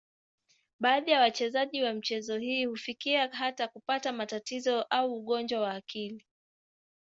[0.79, 6.25] Baadhi ya wachezaji wa michezo hii hufikia hata kupata matatizo au ugonjwa wa akili.